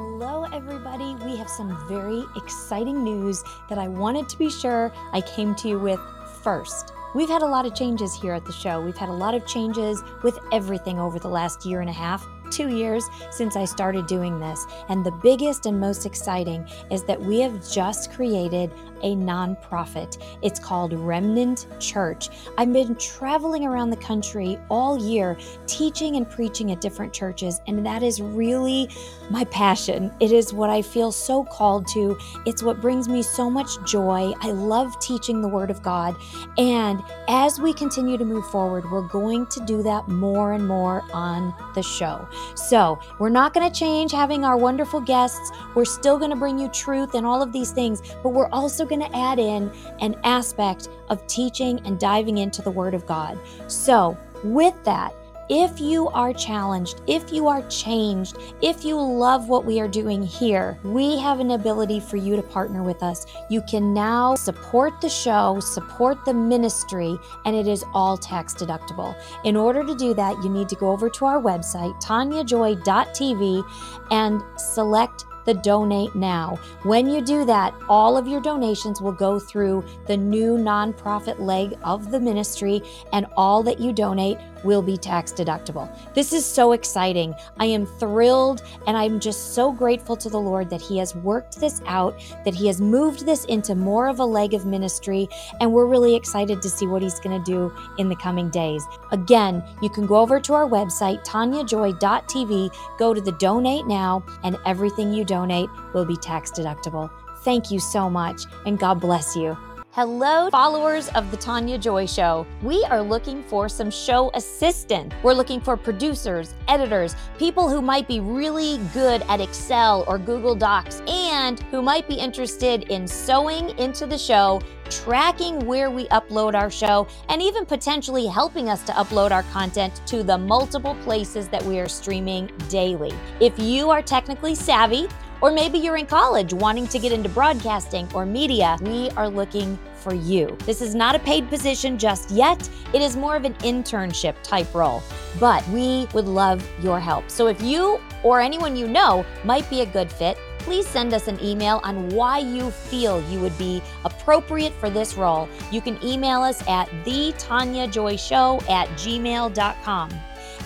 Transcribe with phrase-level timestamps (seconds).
[0.00, 1.16] Hello, everybody.
[1.24, 5.68] We have some very exciting news that I wanted to be sure I came to
[5.68, 5.98] you with
[6.40, 6.92] first.
[7.16, 8.80] We've had a lot of changes here at the show.
[8.80, 12.24] We've had a lot of changes with everything over the last year and a half
[12.52, 14.64] two years since I started doing this.
[14.88, 18.70] And the biggest and most exciting is that we have just created
[19.02, 20.18] a nonprofit.
[20.42, 22.28] It's called Remnant Church.
[22.56, 25.36] I've been traveling around the country all year
[25.66, 28.88] teaching and preaching at different churches, and that is really
[29.30, 30.12] my passion.
[30.20, 32.18] It is what I feel so called to.
[32.46, 34.32] It's what brings me so much joy.
[34.40, 36.16] I love teaching the Word of God.
[36.56, 41.04] And as we continue to move forward, we're going to do that more and more
[41.12, 42.26] on the show.
[42.54, 45.50] So we're not going to change having our wonderful guests.
[45.74, 48.84] We're still going to bring you truth and all of these things, but we're also
[48.88, 49.70] going to add in
[50.00, 53.38] an aspect of teaching and diving into the Word of God.
[53.66, 55.14] So, with that,
[55.48, 60.22] if you are challenged, if you are changed, if you love what we are doing
[60.22, 63.24] here, we have an ability for you to partner with us.
[63.48, 69.16] You can now support the show, support the ministry, and it is all tax deductible.
[69.44, 73.64] In order to do that, you need to go over to our website, taniajoy.tv,
[74.10, 76.60] and select the donate now.
[76.82, 81.74] When you do that, all of your donations will go through the new nonprofit leg
[81.82, 82.82] of the ministry,
[83.14, 85.88] and all that you donate will be tax deductible.
[86.14, 87.34] This is so exciting.
[87.58, 91.60] I am thrilled and I'm just so grateful to the Lord that He has worked
[91.60, 95.28] this out, that He has moved this into more of a leg of ministry,
[95.60, 98.84] and we're really excited to see what He's going to do in the coming days.
[99.12, 104.56] Again, you can go over to our website, taniajoy.tv, go to the donate now, and
[104.66, 107.10] everything you donate will be tax deductible.
[107.42, 109.56] Thank you so much, and God bless you.
[109.92, 112.46] Hello, followers of The Tania Joy Show.
[112.62, 115.16] We are looking for some show assistants.
[115.22, 120.54] We're looking for producers, editors, people who might be really good at Excel or Google
[120.54, 126.54] Docs, and who might be interested in sowing into the show, tracking where we upload
[126.54, 131.48] our show, and even potentially helping us to upload our content to the multiple places
[131.48, 133.14] that we are streaming daily.
[133.40, 135.08] If you are technically savvy,
[135.40, 138.76] or maybe you're in college wanting to get into broadcasting or media.
[138.82, 140.56] We are looking for you.
[140.64, 142.68] This is not a paid position just yet.
[142.92, 145.02] It is more of an internship type role,
[145.38, 147.30] but we would love your help.
[147.30, 151.28] So if you or anyone you know might be a good fit, please send us
[151.28, 155.48] an email on why you feel you would be appropriate for this role.
[155.70, 160.10] You can email us at thetaniajoyshow at gmail.com.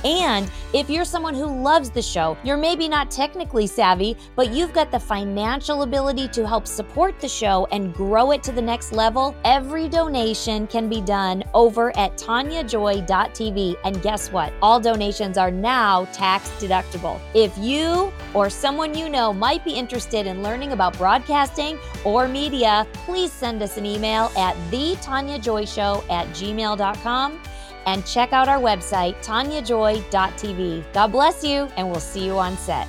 [0.05, 4.73] And if you're someone who loves the show, you're maybe not technically savvy, but you've
[4.73, 8.93] got the financial ability to help support the show and grow it to the next
[8.93, 13.77] level, every donation can be done over at taniajoy.tv.
[13.85, 14.53] And guess what?
[14.63, 17.21] All donations are now tax deductible.
[17.35, 22.87] If you or someone you know might be interested in learning about broadcasting or media,
[22.93, 27.41] please send us an email at thetaniajoyshow at gmail.com
[27.87, 30.93] and check out our website, taniajoy.tv.
[30.93, 32.89] God bless you, and we'll see you on set.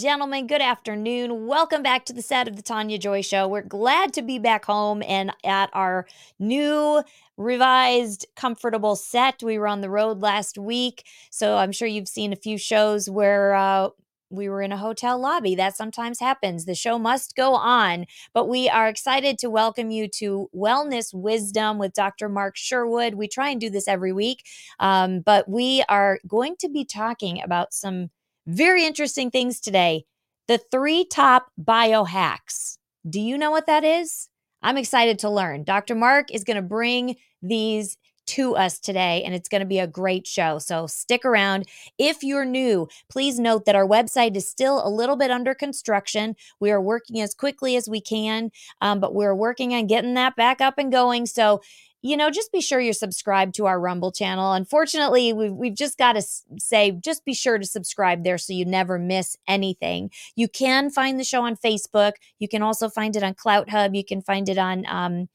[0.00, 0.46] Gentlemen.
[0.46, 1.48] Good afternoon.
[1.48, 3.48] Welcome back to the set of the Tania Joy Show.
[3.48, 6.06] We're glad to be back home and at our
[6.38, 7.02] new
[7.36, 12.32] revised comfortable set we were on the road last week so i'm sure you've seen
[12.32, 13.88] a few shows where uh,
[14.28, 18.48] we were in a hotel lobby that sometimes happens the show must go on but
[18.48, 23.50] we are excited to welcome you to wellness wisdom with dr mark sherwood we try
[23.50, 24.44] and do this every week
[24.80, 28.10] um, but we are going to be talking about some
[28.48, 30.04] very interesting things today.
[30.48, 32.78] The three top biohacks.
[33.08, 34.28] Do you know what that is?
[34.62, 35.64] I'm excited to learn.
[35.64, 35.94] Dr.
[35.94, 37.96] Mark is going to bring these
[38.28, 40.58] to us today, and it's going to be a great show.
[40.58, 41.66] So stick around.
[41.98, 46.36] If you're new, please note that our website is still a little bit under construction.
[46.60, 48.50] We are working as quickly as we can,
[48.82, 51.26] um, but we're working on getting that back up and going.
[51.26, 51.62] So
[52.02, 54.52] you know, just be sure you're subscribed to our Rumble channel.
[54.52, 56.22] Unfortunately, we've, we've just got to
[56.58, 60.10] say, just be sure to subscribe there so you never miss anything.
[60.36, 62.12] You can find the show on Facebook.
[62.38, 63.94] You can also find it on Clout Hub.
[63.94, 65.28] You can find it on um,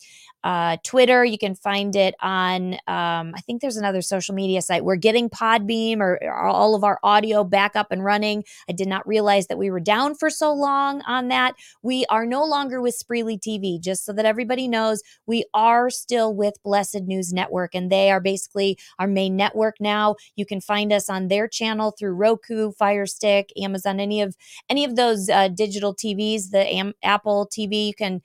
[0.44, 1.24] uh, Twitter.
[1.24, 4.84] You can find it on, um, I think there's another social media site.
[4.84, 8.44] We're getting Podbean or, or, all of our audio back up and running.
[8.70, 11.56] I did not realize that we were down for so long on that.
[11.82, 16.34] We are no longer with Spreely TV, just so that everybody knows we are still
[16.34, 20.16] with Blessed News Network, and they are basically our main network now.
[20.36, 24.36] You can find us on their channel through Roku, Fire Stick, Amazon, any of
[24.70, 27.88] any of those uh, digital TVs, the Am- Apple TV.
[27.88, 28.22] You can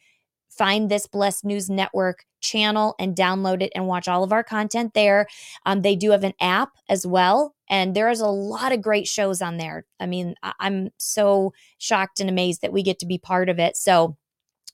[0.50, 4.94] find this Blessed News Network channel and download it and watch all of our content
[4.94, 5.26] there.
[5.66, 7.54] Um, they do have an app as well.
[7.70, 9.84] And there is a lot of great shows on there.
[10.00, 13.58] I mean, I- I'm so shocked and amazed that we get to be part of
[13.58, 13.76] it.
[13.76, 14.16] So,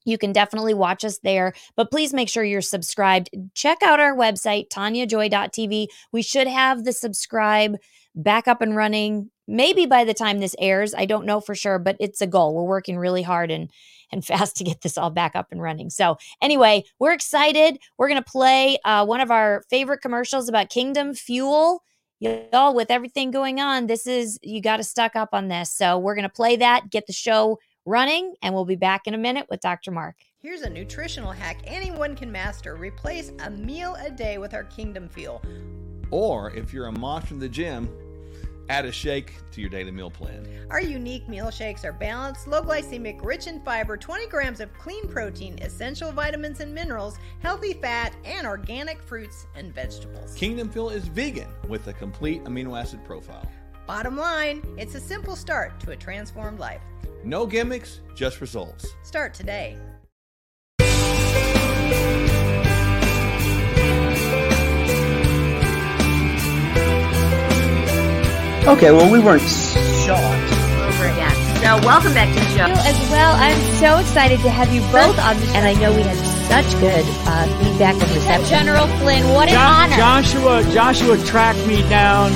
[0.05, 3.31] you can definitely watch us there, but please make sure you're subscribed.
[3.55, 5.89] Check out our website, taniajoy.tv.
[6.13, 7.77] We should have the subscribe
[8.15, 10.95] back up and running maybe by the time this airs.
[10.95, 12.55] I don't know for sure, but it's a goal.
[12.55, 13.71] We're working really hard and
[14.11, 15.91] and fast to get this all back up and running.
[15.91, 17.79] So, anyway, we're excited.
[17.99, 21.83] We're going to play uh, one of our favorite commercials about Kingdom Fuel.
[22.21, 25.71] Y'all, with everything going on, this is, you got to stuck up on this.
[25.71, 29.15] So, we're going to play that, get the show running, and we'll be back in
[29.15, 29.91] a minute with Dr.
[29.91, 30.17] Mark.
[30.39, 32.77] Here's a nutritional hack anyone can master.
[32.77, 35.43] Replace a meal a day with our Kingdom Fuel.
[36.11, 37.89] Or if you're a monster in the gym,
[38.69, 40.67] add a shake to your daily meal plan.
[40.71, 45.09] Our unique meal shakes are balanced, low glycemic, rich in fiber, 20 grams of clean
[45.09, 50.35] protein, essential vitamins and minerals, healthy fat, and organic fruits and vegetables.
[50.35, 53.47] Kingdom Fuel is vegan with a complete amino acid profile.
[53.87, 56.81] Bottom line, it's a simple start to a transformed life.
[57.23, 58.87] No gimmicks, just results.
[59.03, 59.79] Start today.
[68.67, 70.17] Okay, well, we weren't shot.
[70.89, 71.31] over again.
[71.61, 72.65] So welcome back to the show.
[72.65, 73.37] As well.
[73.37, 75.53] I'm so excited to have you both on the show.
[75.53, 76.17] And I know we had
[76.49, 78.49] such good uh, feedback and reception.
[78.49, 79.97] General Flynn, what an Jo- honor.
[79.97, 82.33] Joshua Joshua tracked me down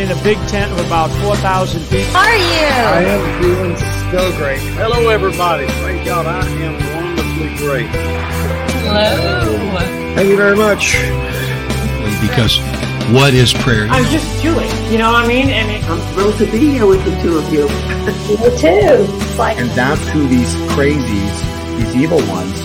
[0.00, 2.00] in a big tent of about 4,000 people.
[2.14, 2.66] How are you?
[2.88, 4.60] I am feeling so great.
[4.80, 5.66] Hello, everybody.
[5.66, 7.86] Thank God I am wonderfully great.
[8.88, 9.76] Hello.
[10.14, 10.96] Thank you very much.
[12.22, 12.56] because
[13.12, 13.88] what is prayer?
[13.90, 15.50] I'm just Jewish, you know what I mean?
[15.50, 17.68] And it, I'm thrilled to be here with the two of you.
[18.30, 19.04] You too.
[19.40, 22.58] And that's who these crazies, these evil ones,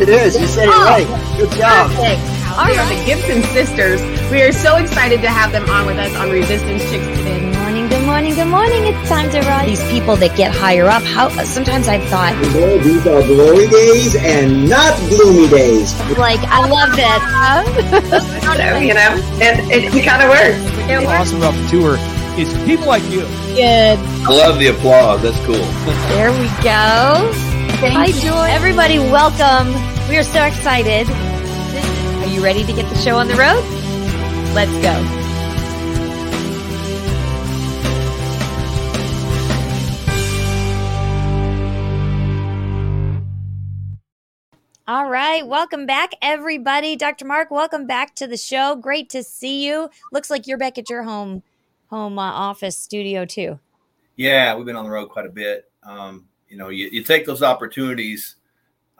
[0.00, 0.40] It is.
[0.40, 0.84] You said it oh.
[0.84, 1.38] right.
[1.38, 1.90] Good job.
[1.90, 2.41] Perfect.
[2.52, 4.02] They are the Gibson sisters.
[4.30, 7.40] We are so excited to have them on with us on Resistance Chicks today.
[7.40, 8.84] Good morning, good morning, good morning.
[8.84, 9.68] It's time to ride.
[9.70, 14.16] These people that get higher up, how sometimes I've thought, Lord, these are glory days
[14.16, 15.98] and not gloomy days.
[16.18, 18.84] like, I love this.
[18.84, 20.60] you know, and it, it kind of works.
[21.06, 21.96] What's awesome about the tour
[22.38, 23.22] is people like you.
[23.56, 23.98] Good.
[23.98, 25.22] I love the applause.
[25.22, 25.56] That's cool.
[26.12, 27.32] There we go.
[27.88, 28.46] Hi, Joy.
[28.52, 29.72] Everybody, welcome.
[30.10, 31.08] We are so excited.
[32.42, 33.62] Ready to get the show on the road?
[34.52, 34.90] Let's go.
[44.88, 46.96] All right, welcome back, everybody.
[46.96, 47.26] Dr.
[47.26, 48.74] Mark, welcome back to the show.
[48.74, 49.88] Great to see you.
[50.10, 51.44] Looks like you're back at your home
[51.90, 53.60] home uh, office studio too.
[54.16, 55.70] Yeah, we've been on the road quite a bit.
[55.84, 58.34] Um, you know, you, you take those opportunities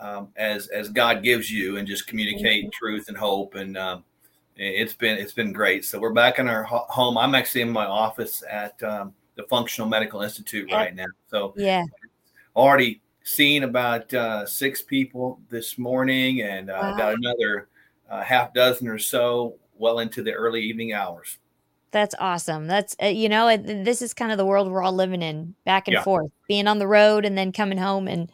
[0.03, 3.55] um, as as God gives you, and just communicate truth and hope.
[3.55, 4.05] And um,
[4.57, 5.85] it's been it's been great.
[5.85, 7.17] So we're back in our ho- home.
[7.17, 10.77] I'm actually in my office at um, the Functional Medical Institute Yeah.
[10.77, 11.07] right now.
[11.31, 11.85] So Yeah.
[12.57, 16.97] already seen about uh, six people this morning, and uh, Wow.
[16.97, 17.69] got another
[18.11, 21.39] uh, half dozen or so well into the early evening hours.
[21.93, 22.67] That's awesome.
[22.67, 25.89] That's uh, you know, this is kind of the world we're all living in, back
[25.89, 26.03] and Yeah.
[26.03, 28.31] forth, being on the road and then coming home and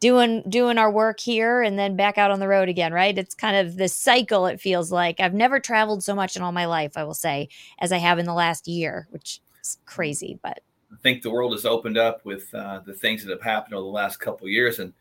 [0.00, 3.16] doing doing our work here and then back out on the road again, right?
[3.16, 5.20] It's kind of this cycle it feels like.
[5.20, 7.48] I've never traveled so much in all my life, I will say,
[7.78, 10.60] as I have in the last year, which is crazy, but
[10.92, 13.82] I think the world has opened up with uh, the things that have happened over
[13.82, 14.78] the last couple of years.
[14.78, 14.92] And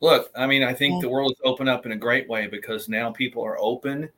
[0.00, 1.00] look, I mean, I think Yeah.
[1.02, 4.08] the world has opened up in a great way because now people are open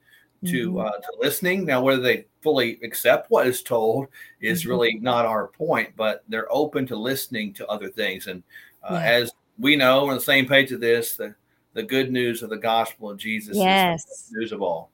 [0.44, 0.86] to Mhm.
[0.86, 1.64] uh, to listening.
[1.64, 4.08] Now, whether they fully accept what is told
[4.40, 4.68] is Mhm.
[4.68, 8.26] really not our point, but they're open to listening to other things.
[8.26, 8.42] And
[8.82, 9.10] uh, Yeah.
[9.10, 11.16] as we know, we're on the same page of this.
[11.16, 11.34] The
[11.74, 14.00] the good news of the gospel of Jesus Yes.
[14.00, 14.90] is the best news of all.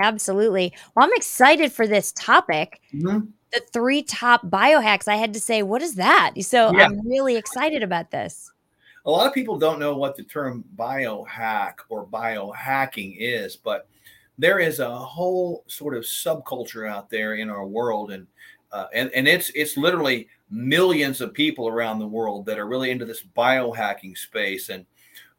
[0.00, 0.72] absolutely.
[0.94, 2.80] Well, I'm excited for this topic.
[2.92, 3.28] Mhm.
[3.52, 5.08] The three top biohacks.
[5.08, 6.32] I had to say, what is that?
[6.42, 6.84] So Yeah.
[6.84, 8.50] I'm really excited about this.
[9.06, 13.86] a lot of people don't know what the term biohack or biohacking is, but
[14.38, 18.26] there is a whole sort of subculture out there in our world, and
[18.72, 22.90] uh, and and it's it's literally millions of people around the world that are really
[22.90, 24.68] into this biohacking space.
[24.68, 24.86] And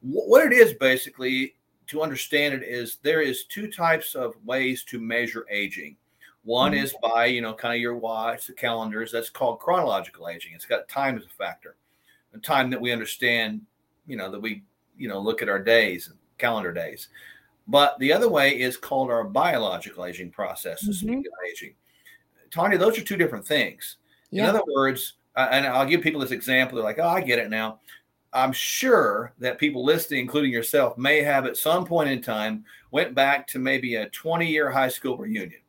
[0.02, 1.56] w- what it is basically
[1.88, 5.96] to understand it is there is two types of ways to measure aging.
[6.44, 6.84] One mm-hmm.
[6.84, 9.12] is by you know kind of your watch, the calendars.
[9.12, 10.54] That's called chronological aging.
[10.54, 11.76] It's got time as a factor,
[12.32, 13.62] the time that we understand,
[14.06, 14.64] you know, that we
[14.98, 17.10] you know look at our days and calendar days.
[17.68, 21.22] But the other way is called our biological aging process, mm-hmm.
[21.52, 21.74] aging.
[22.52, 23.98] Tania, those are two different things.
[24.36, 24.44] Yeah.
[24.44, 26.76] In other words, uh, and I'll give people this example.
[26.76, 27.80] They're like, oh, I get it now.
[28.34, 33.16] I'm sure that people listening, including yourself, may have at some point in time went
[33.16, 35.62] back to maybe a 20 year high school reunion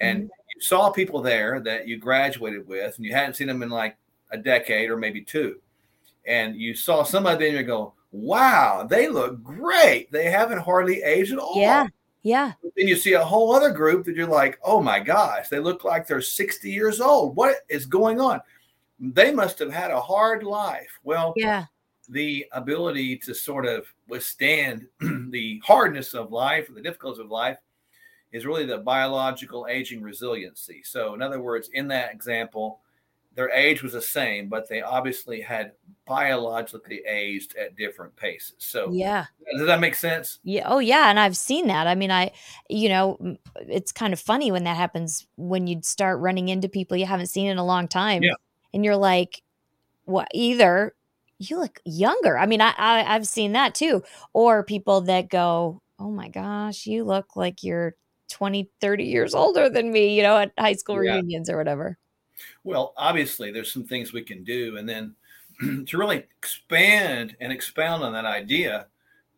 [0.00, 0.28] and mm-hmm.
[0.54, 3.96] you saw people there that you graduated with and you hadn't seen them in like
[4.30, 5.60] a decade or maybe two.
[6.26, 10.10] And you saw somebody there and you go, wow, they look great.
[10.10, 11.54] They haven't hardly aged at all.
[11.56, 11.86] Yeah.
[12.24, 12.52] Yeah.
[12.74, 15.84] Then you see a whole other group that you're like, oh my gosh, they look
[15.84, 17.36] like they're 60 years old.
[17.36, 18.40] What is going on?
[18.98, 20.98] They must have had a hard life.
[21.04, 21.66] Well, yeah.
[22.08, 27.58] The ability to sort of withstand the hardness of life or the difficulties of life
[28.32, 30.82] is really the biological aging resiliency.
[30.82, 32.80] So, in other words, in that example,
[33.34, 35.72] their age was the same, but they obviously had
[36.06, 38.54] biologically aged at different paces.
[38.58, 39.26] So, yeah,
[39.56, 40.38] does that make sense?
[40.44, 40.64] Yeah.
[40.66, 41.10] Oh, yeah.
[41.10, 41.86] And I've seen that.
[41.86, 42.32] I mean, I,
[42.68, 46.96] you know, it's kind of funny when that happens when you start running into people
[46.96, 48.34] you haven't seen in a long time, yeah.
[48.72, 49.42] and you're like,
[50.04, 50.28] what?
[50.32, 50.94] Either
[51.38, 52.38] you look younger.
[52.38, 56.86] I mean, I, I I've seen that too, or people that go, oh my gosh,
[56.86, 57.94] you look like you're
[58.30, 61.12] 20, 30 years older than me, you know, at high school yeah.
[61.12, 61.98] reunions or whatever.
[62.64, 64.76] Well, obviously, there's some things we can do.
[64.76, 65.14] And then
[65.86, 68.86] to really expand and expound on that idea,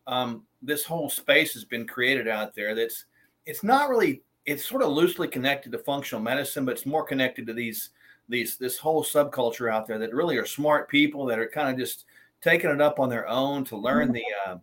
[0.07, 3.05] um, this whole space has been created out there that's
[3.45, 7.45] it's not really it's sort of loosely connected to functional medicine but it's more connected
[7.45, 7.91] to these
[8.29, 11.77] these this whole subculture out there that really are smart people that are kind of
[11.77, 12.05] just
[12.41, 14.57] taking it up on their own to learn the uh,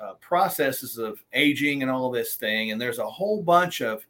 [0.00, 4.06] uh, processes of aging and all this thing and there's a whole bunch of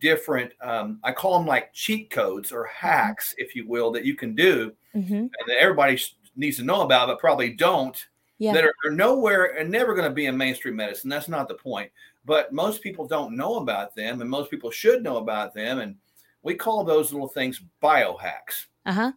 [0.00, 2.86] different um, i call them like cheat codes or mm-hmm.
[2.86, 5.14] hacks if you will that you can do mm-hmm.
[5.14, 6.00] and that everybody
[6.36, 8.06] needs to know about but probably don't
[8.38, 8.52] yeah.
[8.52, 11.54] that are, are nowhere and never going to be in mainstream medicine that's not the
[11.54, 11.90] point
[12.24, 15.96] but most people don't know about them and most people should know about them and
[16.42, 19.12] we call those little things biohacks uh-huh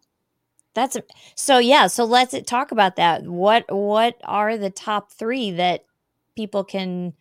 [0.74, 0.96] that's
[1.34, 5.84] so yeah so let's talk about that what what are the top three that
[6.34, 7.12] people can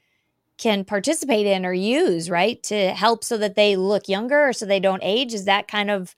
[0.61, 2.61] can participate in or use, right?
[2.63, 5.33] To help so that they look younger or so they don't age.
[5.33, 6.15] Is that kind of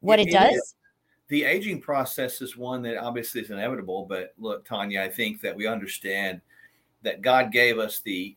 [0.00, 0.54] what it, it does?
[0.54, 0.74] Is.
[1.28, 5.54] The aging process is one that obviously is inevitable, but look, Tania, I think that
[5.54, 6.40] we understand
[7.02, 8.36] that God gave us the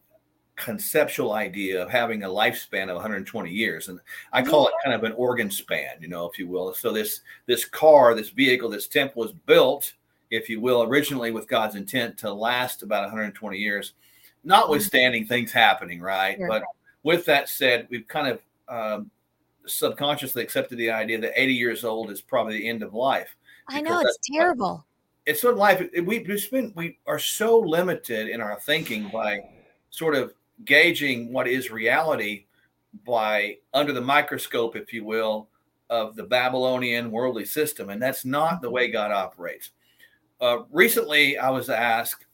[0.56, 3.98] conceptual idea of having a lifespan of 120 years and
[4.34, 7.22] i call it kind of an organ span you know if you will so this
[7.46, 9.94] this car this vehicle this temple was built
[10.32, 13.94] if you will originally with god's intent to last about 120 years
[14.44, 16.38] notwithstanding things happening, right?
[16.38, 16.48] Sure.
[16.48, 16.64] But
[17.04, 19.12] with that said, we've kind of um,
[19.66, 23.36] subconsciously accepted the idea that 80 years old is probably the end of life.
[23.68, 24.86] I know it's terrible.
[25.26, 25.88] It's sort of life.
[25.94, 29.42] We we spend we are so limited in our thinking by
[29.92, 30.34] sort of
[30.66, 32.46] gauging what is reality
[33.06, 35.48] by under the microscope, if you will,
[35.90, 39.72] of the Babylonian worldly system, and that's not the way God operates.
[40.42, 42.26] Uh, recently, I was asked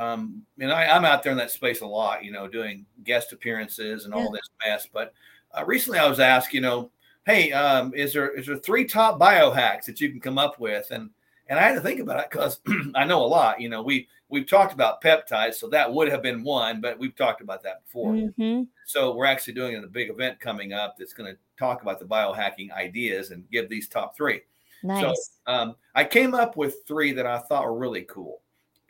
[0.00, 3.34] um, and I, am out there in that space a lot, you know, doing guest
[3.34, 4.28] appearances and all yeah.
[4.32, 4.88] this mess.
[4.90, 5.12] But
[5.52, 6.90] uh, recently, I was asked, you know,
[7.26, 10.90] hey, um, is there is there three top biohacks that you can come up with?
[10.90, 11.10] And
[11.48, 12.60] and I had to think about it because
[12.94, 13.60] I know a lot.
[13.60, 17.14] You know, we we've talked about peptides, so that would have been one, but we've
[17.14, 18.14] talked about that before.
[18.14, 18.62] Mm-hmm.
[18.86, 22.06] So we're actually doing a big event coming up that's going to talk about the
[22.06, 24.40] biohacking ideas and give these top three.
[24.82, 25.02] Nice.
[25.04, 28.40] So um, I came up with three that I thought were really cool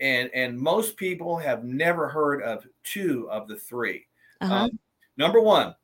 [0.01, 4.05] and and most people have never heard of two of the 3
[4.41, 4.55] uh-huh.
[4.55, 4.79] um,
[5.17, 5.75] number one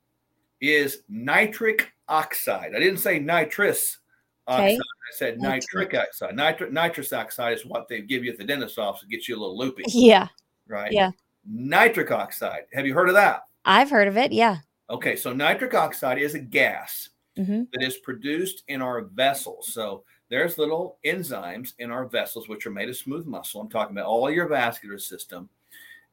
[0.61, 2.73] is nitric oxide.
[2.75, 3.99] I didn't say nitrous
[4.47, 4.71] oxide.
[4.71, 4.75] Okay.
[4.75, 6.35] I said nitric oxide.
[6.35, 9.37] Nitri- nitrous oxide is what they give you at the dentist office to get you
[9.37, 9.83] a little loopy.
[9.87, 10.27] Yeah.
[10.67, 10.91] Right.
[10.91, 11.11] Yeah.
[11.49, 12.63] Nitric oxide.
[12.73, 13.43] Have you heard of that?
[13.65, 14.31] I've heard of it.
[14.31, 14.57] Yeah.
[14.89, 15.15] Okay.
[15.15, 17.63] So nitric oxide is a gas mm-hmm.
[17.71, 19.73] that is produced in our vessels.
[19.73, 23.61] So there's little enzymes in our vessels which are made of smooth muscle.
[23.61, 25.49] I'm talking about all your vascular system.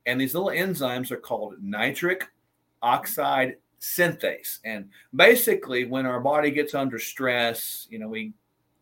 [0.06, 2.28] And these little enzymes are called nitric
[2.82, 4.58] oxide synthase.
[4.64, 8.32] And basically, when our body gets under stress, you know, we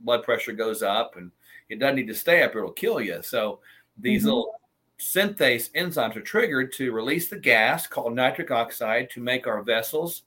[0.01, 1.31] blood pressure goes up and
[1.69, 3.23] it doesn't need to stay up, it'll kill you.
[3.23, 3.61] So
[3.99, 4.29] these mm-hmm.
[4.29, 4.61] little
[4.99, 10.23] synthase enzymes are triggered to release the gas called nitric oxide to make our vessels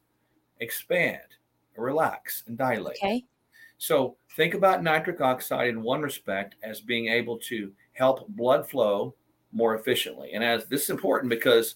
[0.59, 1.21] expand,
[1.77, 2.97] relax, and dilate.
[2.97, 3.25] Okay.
[3.77, 9.15] So think about nitric oxide in one respect as being able to help blood flow
[9.51, 10.33] more efficiently.
[10.33, 11.75] And as this is important because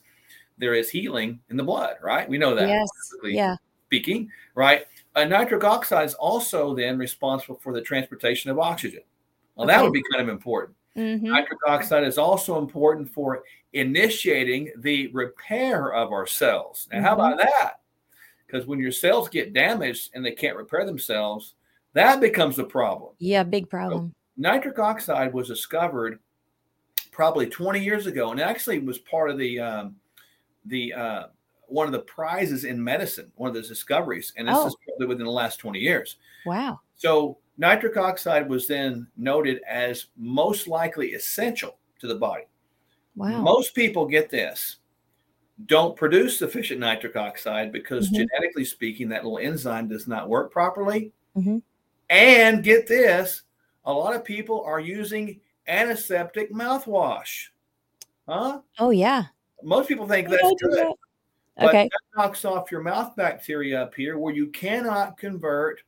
[0.58, 2.28] there is healing in the blood, right?
[2.28, 2.68] We know that.
[2.68, 2.90] Yes.
[3.24, 3.56] Yeah.
[3.88, 4.86] Speaking, right?
[5.16, 9.02] Uh, nitric oxide is also then responsible for the transportation of oxygen.
[9.56, 9.76] Well, okay.
[9.76, 10.78] that would be kind of important.
[10.96, 11.28] Mm-hmm.
[11.28, 16.88] Nitric oxide is also important for initiating the repair of our cells.
[16.92, 17.06] Now, mm-hmm.
[17.06, 17.80] how about that?
[18.46, 21.56] Because when your cells get damaged and they can't repair themselves,
[22.00, 23.14] that becomes a problem.
[23.20, 24.10] Yeah, big problem.
[24.10, 26.20] So, nitric oxide was discovered
[27.12, 29.96] probably 20 years ago, and actually was part of the um,
[30.66, 31.24] the uh,
[31.68, 34.68] one of the prizes in medicine, one of the discoveries, and this oh.
[34.68, 36.18] is probably within the last 20 years.
[36.46, 36.80] Wow.
[36.96, 42.46] So nitric oxide was then noted as most likely essential to the body.
[43.16, 43.42] Wow.
[43.42, 44.78] Most people get this
[45.66, 48.16] don't produce sufficient nitric oxide because mm-hmm.
[48.16, 51.58] genetically speaking that little enzyme does not work properly mm-hmm.
[52.10, 53.44] And get this
[53.86, 57.48] a lot of people are using antiseptic mouthwash
[58.28, 59.26] huh oh yeah
[59.64, 60.94] most people think that's good that.
[61.58, 61.84] but okay.
[61.84, 65.82] that knocks off your mouth bacteria up here where you cannot convert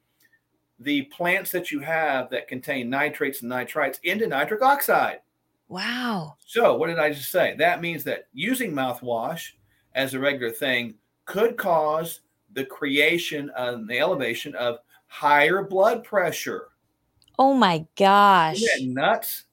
[0.81, 5.19] the plants that you have that contain nitrates and nitrites into nitric oxide.
[5.67, 6.35] Wow.
[6.45, 7.55] So, what did I just say?
[7.57, 9.51] That means that using mouthwash
[9.93, 12.21] as a regular thing could cause
[12.53, 14.79] the creation and the elevation of
[15.11, 16.69] higher blood pressure.
[17.37, 18.61] Oh my gosh.
[18.61, 19.43] Isn't that nuts?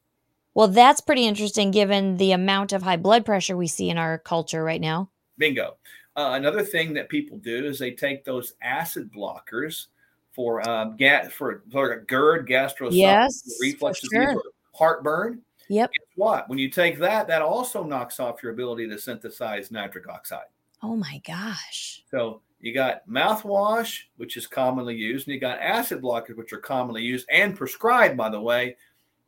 [0.55, 4.19] Well, that's pretty interesting given the amount of high blood pressure we see in our
[4.19, 5.11] culture right now.
[5.37, 5.77] Bingo.
[6.17, 9.87] Uh, another thing that people do is they take those acid blockers
[10.33, 14.43] for um, gas for, for GERD, gastroesophageal yes, reflux disease, sure.
[14.75, 15.43] heartburn.
[15.69, 15.91] Yep.
[15.93, 16.49] Guess what?
[16.49, 20.47] When you take that, that also knocks off your ability to synthesize nitric oxide.
[20.83, 22.05] Oh my gosh.
[22.11, 26.59] So you got mouthwash, which is commonly used, and you got acid blockers, which are
[26.59, 28.77] commonly used and prescribed, by the way,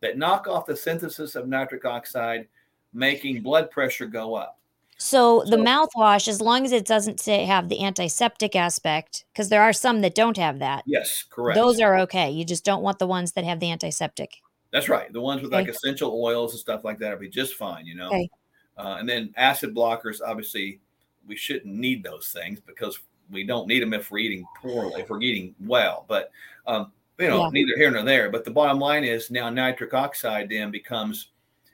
[0.00, 2.48] that knock off the synthesis of nitric oxide,
[2.92, 4.58] making blood pressure go up.
[5.02, 9.62] So the mouthwash, as long as it doesn't say have the antiseptic aspect, because there
[9.62, 10.82] are some that don't have that.
[10.86, 11.56] Yes, correct.
[11.56, 12.30] Those are okay.
[12.30, 14.42] You just don't want the ones that have the antiseptic.
[14.72, 15.10] That's right.
[15.10, 15.62] The ones with okay.
[15.62, 18.08] like essential oils and stuff like that would be just fine, you know.
[18.08, 18.28] Okay.
[18.76, 20.80] Uh, and then acid blockers, obviously,
[21.26, 23.00] we shouldn't need those things because
[23.30, 26.04] we don't need them if we're eating poorly, if we're eating well.
[26.08, 26.30] But
[26.66, 27.50] um, you know, yeah.
[27.52, 28.30] neither here nor there.
[28.30, 31.28] But the bottom line is now nitric oxide then becomes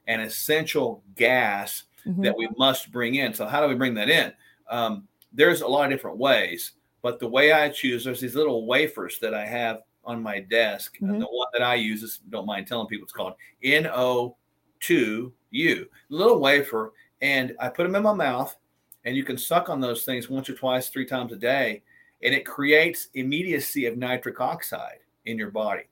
[0.07, 2.23] an essential gas mm-hmm.
[2.23, 3.33] that we must bring in.
[3.33, 4.33] So how do we bring that in?
[4.69, 8.67] Um, there's a lot of different ways, but the way I choose, there's these little
[8.67, 10.97] wafers that I have on my desk.
[10.97, 11.11] Mm-hmm.
[11.11, 16.41] And the one that I use is don't mind telling people it's called NO2U, little
[16.41, 16.93] wafer.
[17.23, 18.57] And I put them in my mouth
[19.07, 21.83] and you can suck on those things once or twice, three times a day.
[22.23, 25.85] And it creates immediacy of nitric oxide in your body.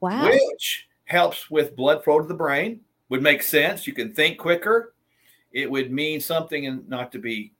[0.00, 0.24] Wow.
[0.24, 3.86] Which helps with blood flow to the brain, would make sense.
[3.86, 4.92] You can think quicker
[5.52, 7.52] it would mean something, and not to be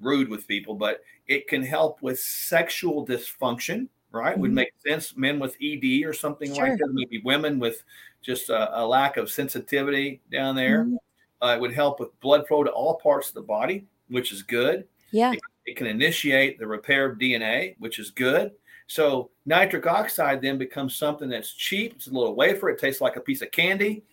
[0.00, 4.32] rude with people, but it can help with sexual dysfunction, right?
[4.32, 4.40] Mm-hmm.
[4.42, 5.16] Would make sense.
[5.16, 6.68] Men with ED or something sure.
[6.68, 7.82] like that, maybe women with
[8.22, 10.84] just a, a lack of sensitivity down there.
[10.84, 10.96] Mm-hmm.
[11.42, 14.42] Uh, it would help with blood flow to all parts of the body, which is
[14.42, 14.86] good.
[15.10, 15.32] Yeah.
[15.32, 18.52] It, it can initiate the repair of DNA, which is good.
[18.86, 21.94] So nitric oxide then becomes something that's cheap.
[21.96, 22.68] It's a little wafer.
[22.68, 24.04] It tastes like a piece of candy,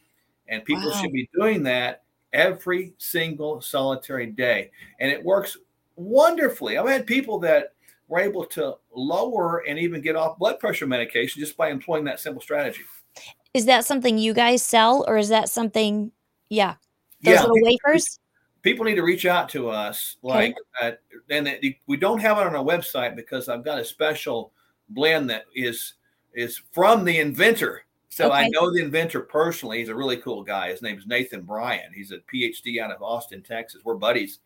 [0.47, 1.01] and people wow.
[1.01, 2.03] should be doing that
[2.34, 4.71] every single solitary day.
[4.99, 5.58] And it works
[5.95, 6.77] wonderfully.
[6.77, 7.73] I've had people that
[8.08, 12.19] were able to lower and even get off blood pressure medication just by employing that
[12.19, 12.82] simple strategy.
[13.53, 16.12] Is that something you guys sell or is that something,
[16.49, 16.75] yeah,
[17.21, 18.19] those yeah, little wafers?
[18.63, 20.97] People need to reach out to us, like, okay.
[21.30, 24.52] and we don't have it on our website because I've got a special
[24.89, 25.93] blend that is
[26.34, 28.43] is from the inventor so okay.
[28.43, 29.80] I know the inventor personally.
[29.80, 30.69] He's a really cool guy.
[30.69, 31.91] His name is Nathan Bryan.
[31.91, 33.82] He's a PhD out of Austin, Texas.
[33.84, 34.39] We're buddies.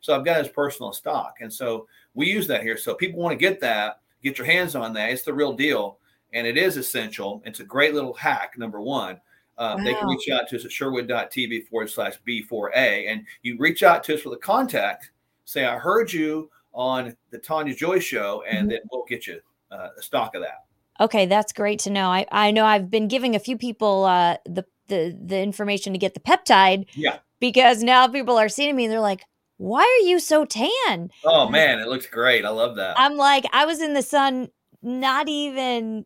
[0.00, 1.36] So I've got his personal stock.
[1.40, 2.76] And so we use that here.
[2.76, 5.10] So people want to get that, get your hands on that.
[5.10, 5.98] It's the real deal.
[6.32, 7.42] And it is essential.
[7.44, 9.20] It's a great little hack, number one.
[9.62, 9.84] Um, wow.
[9.84, 13.08] They can reach out to us at sherwood.tv forward slash B4A.
[13.08, 15.12] And you reach out to us with a contact,
[15.44, 18.68] say, I heard you on the Tania Joy show, and mm-hmm.
[18.70, 20.64] then we'll get you uh, a stock of that.
[21.00, 22.08] Okay, that's great to know.
[22.08, 25.98] I, I know I've been giving a few people uh, the, the the information to
[25.98, 26.86] get the peptide.
[26.94, 27.18] Yeah.
[27.38, 29.24] Because now people are seeing me and they're like,
[29.56, 32.44] "Why are you so tan?" Oh man, it looks great.
[32.44, 32.98] I love that.
[32.98, 34.48] I'm like, I was in the sun
[34.82, 36.04] not even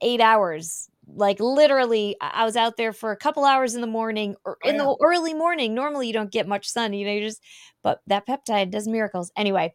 [0.00, 4.34] eight hours like literally I was out there for a couple hours in the morning
[4.44, 4.82] or Oh, in yeah.
[4.82, 5.74] the early morning.
[5.74, 7.42] Normally you don't get much sun, you know, you just
[7.82, 9.30] but that peptide does miracles.
[9.36, 9.74] Anyway,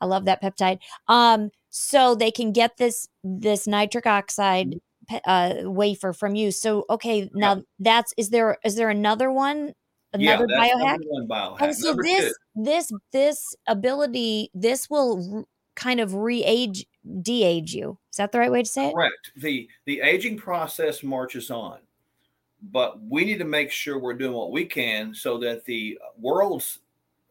[0.00, 0.78] I love that peptide.
[1.08, 4.76] Um so they can get this this nitric oxide
[5.24, 6.50] uh wafer from you.
[6.50, 9.72] So okay, now that's is there is there another one?
[10.12, 10.98] Another that's biohack?
[11.28, 11.62] biohack.
[11.62, 15.46] And so Number this two, this this ability this will
[15.76, 16.86] kind of re-age
[17.22, 17.96] de-age you.
[18.10, 18.94] Is that the right way to say it?
[18.94, 19.30] correct.
[19.36, 21.78] The the aging process marches on,
[22.72, 26.80] but we need to make sure we're doing what we can so that the world's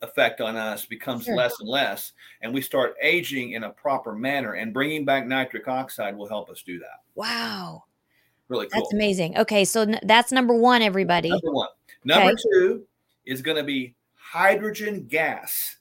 [0.02, 1.36] effect on us becomes Sure.
[1.36, 4.54] less and less, and we start aging in a proper manner.
[4.54, 7.02] And bringing back nitric oxide will help us do that.
[7.16, 7.86] Wow.
[8.48, 8.82] Really cool.
[8.82, 9.38] That's amazing.
[9.40, 11.30] Okay, so n- that's number 1 everybody.
[11.30, 11.70] Number one.
[12.04, 12.42] Number Okay.
[12.54, 12.86] two
[13.26, 15.78] is going to be hydrogen gas.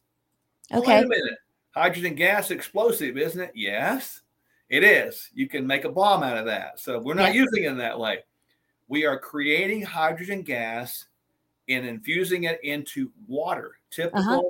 [0.72, 0.96] Okay.
[1.00, 1.38] Wait a minute.
[1.74, 3.52] Hydrogen gas explosive, isn't it?
[3.54, 4.22] Yes,
[4.68, 5.30] it is.
[5.34, 6.78] You can make a bomb out of that.
[6.78, 7.42] So we're not Yeah.
[7.42, 8.20] using it in that way.
[8.88, 11.06] We are creating hydrogen gas
[11.68, 14.42] and infusing it into water, typical Uh-huh.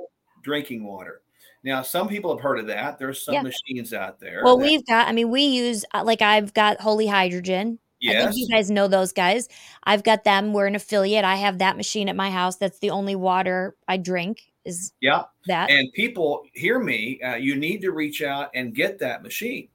[0.43, 1.21] drinking water.
[1.63, 2.99] Now, some people have heard of that.
[2.99, 3.41] There's some Yeah.
[3.41, 4.41] machines out there.
[4.43, 7.79] Well, that- we've got I mean we use uh, like I've got Holy Hydrogen.
[8.07, 9.49] I think you guys know those guys.
[9.83, 10.53] I've got them.
[10.53, 11.25] We're an affiliate.
[11.25, 12.55] I have that machine at my house.
[12.57, 15.23] That's the only water I drink is yeah.
[15.47, 15.69] that.
[15.69, 17.21] And people hear me.
[17.21, 19.69] Uh, you need to reach out and get that machine.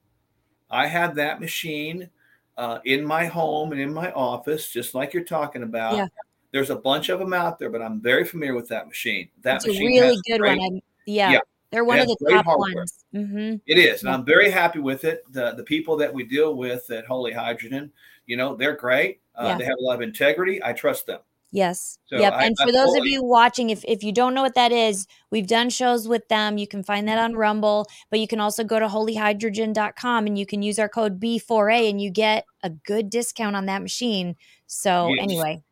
[0.70, 2.08] I have that machine
[2.56, 5.96] uh, in my home and in my office, just like you're talking about.
[5.96, 6.06] Yeah.
[6.52, 9.28] There's a bunch of them out there, but I'm very familiar with that machine.
[9.42, 10.74] That It's a really good great- one.
[10.74, 11.38] I'm, yeah, Yeah.
[11.70, 12.74] they're one of the top hardware.
[12.74, 13.04] ones.
[13.12, 15.22] hmm It is, and I'm very happy with it.
[15.32, 17.92] The the people that we deal with at Holy Hydrogen,
[18.26, 19.20] you know, they're great.
[19.36, 19.58] Uh, Yeah.
[19.58, 20.62] They have a lot of integrity.
[20.62, 21.20] I trust them.
[21.52, 21.98] Yes.
[22.06, 22.32] So yep.
[22.34, 24.70] I- and I for those of you watching, if if you don't know what that
[24.70, 26.58] is, we've done shows with them.
[26.58, 30.46] You can find that on Rumble, but you can also go to holyhydrogen.com and you
[30.46, 34.36] can use our code B4A and you get a good discount on that machine.
[34.66, 35.22] So Yes.
[35.24, 35.62] anyway,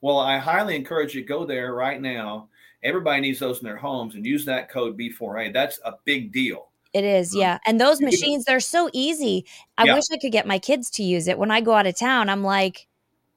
[0.00, 2.48] Well, I highly encourage you to go there right now.
[2.82, 5.52] Everybody needs those in their homes and use that code B4A.
[5.52, 6.68] That's a big deal.
[6.92, 7.56] it is, yeah.
[7.64, 9.46] And those machines, they're so easy.
[9.78, 9.94] I Yeah.
[9.94, 11.38] wish I could get my kids to use it.
[11.38, 12.86] When I go out of town, I'm like,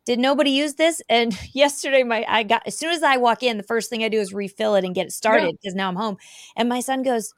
[0.05, 1.01] did nobody use this?
[1.09, 4.09] And yesterday, my I got as soon as I walk in, the first thing I
[4.09, 6.17] do is refill it and get it started because now I'm home.
[6.55, 7.33] And my son goes,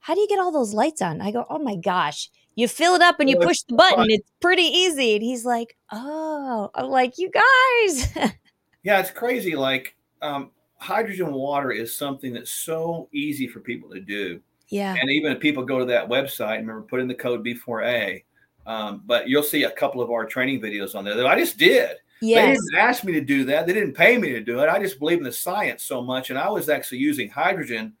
[0.00, 1.20] How do you get all those lights on?
[1.20, 2.30] I go, Oh my gosh.
[2.54, 3.98] You fill it up and you push the button.
[3.98, 4.06] fun.
[4.10, 5.14] It's pretty easy.
[5.14, 8.32] And he's like, Oh, I'm like, you guys.
[8.84, 9.54] Yeah, it's crazy.
[9.54, 14.40] Like um, hydrogen water is something that's so easy for people to do.
[14.68, 14.94] yeah.
[14.98, 18.22] And even if people go to that website, remember, put in the code B4A.
[18.68, 21.56] Um, but you'll see a couple of our training videos on there that I just
[21.56, 21.96] did.
[22.20, 22.58] They Yes.
[22.58, 23.66] didn't ask me to do that.
[23.66, 24.68] They didn't pay me to do it.
[24.68, 26.28] I just believe in the science so much.
[26.28, 27.94] And I was actually using hydrogen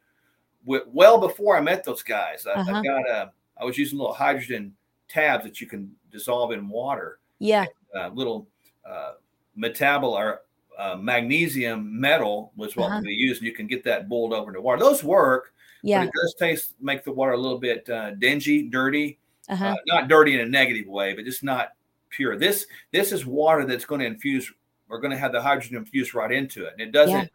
[0.66, 2.46] with, well before I met those guys.
[2.46, 2.74] I, Uh-huh.
[2.74, 4.74] I've got a, I was using little hydrogen
[5.08, 7.64] tabs that you can dissolve in water, Yeah.
[7.96, 8.46] uh, little
[8.84, 9.12] uh,
[9.56, 10.42] metabol or
[10.78, 13.00] uh, magnesium metal was what Uh-huh.
[13.04, 13.40] we used.
[13.40, 14.80] And you can get that boiled over into water.
[14.80, 16.02] Those work, Yeah.
[16.02, 19.17] it does taste, make the water a little bit uh, dingy, dirty
[19.48, 19.66] Uh-huh.
[19.66, 21.70] uh, not dirty in a negative way, but just not
[22.10, 22.36] pure.
[22.36, 24.52] This this is water that's going to infuse.
[24.88, 27.26] We're going to have the hydrogen infused right into it, and it doesn't Yeah.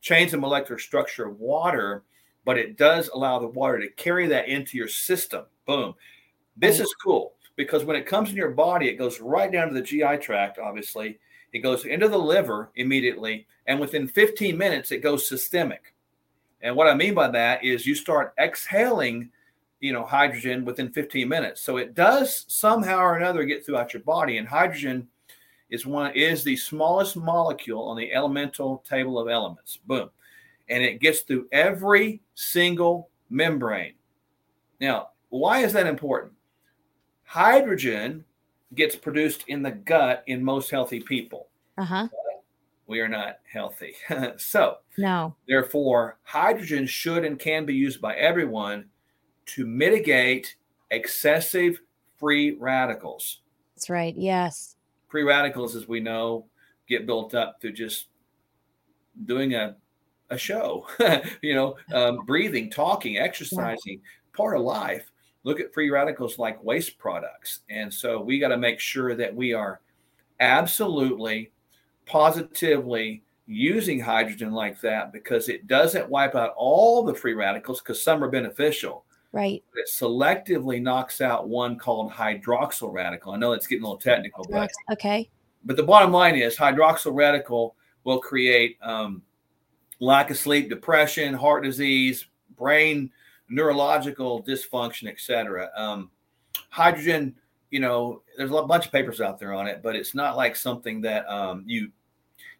[0.00, 2.02] change the molecular structure of water,
[2.44, 5.44] but it does allow the water to carry that into your system.
[5.66, 5.94] Boom.
[6.56, 6.84] This Right.
[6.84, 9.82] is cool because when it comes in your body, it goes right down to the
[9.82, 10.58] GI tract.
[10.58, 11.18] Obviously,
[11.52, 15.94] it goes into the liver immediately, and within 15 minutes, it goes systemic.
[16.62, 19.30] And what I mean by that is you start exhaling
[19.80, 21.60] you know hydrogen within 15 minutes.
[21.60, 25.08] So it does somehow or another get throughout your body and hydrogen
[25.70, 29.78] is one is the smallest molecule on the elemental table of elements.
[29.86, 30.10] Boom.
[30.68, 33.94] And it gets through every single membrane.
[34.80, 36.32] Now why is that important?
[37.24, 38.24] Hydrogen
[38.74, 41.48] gets produced in the gut in most healthy people.
[41.78, 42.08] Uh-huh.
[42.86, 43.94] we are not healthy.
[44.36, 45.34] So No.
[45.48, 48.89] Therefore, hydrogen should and can be used by everyone
[49.54, 50.56] to mitigate
[50.90, 51.80] excessive
[52.18, 53.40] free radicals.
[53.74, 54.14] That's right.
[54.16, 54.76] Yes.
[55.08, 56.46] Free radicals, as we know,
[56.88, 58.06] get built up through just
[59.24, 59.76] doing a,
[60.30, 60.86] a show,
[61.42, 64.00] you know, um, breathing, talking, exercising,
[64.32, 65.10] part of life.
[65.42, 67.60] Look at free radicals like waste products.
[67.70, 69.80] And so we got to make sure that we are
[70.38, 71.52] absolutely,
[72.04, 78.02] positively using hydrogen like that because it doesn't wipe out all the free radicals because
[78.02, 79.04] some are beneficial.
[79.32, 79.62] Right.
[79.74, 83.32] It selectively knocks out one called hydroxyl radical.
[83.32, 85.30] I know it's getting a little technical, but Okay.
[85.64, 89.22] but the bottom line is hydroxyl radical will create um,
[90.00, 93.10] lack of sleep, depression, heart disease, brain
[93.48, 95.70] neurological dysfunction, etc.
[95.76, 96.10] Um,
[96.70, 97.34] hydrogen
[97.70, 100.56] you know, there's a bunch of papers out there on it, but it's not like
[100.56, 101.90] something that um, you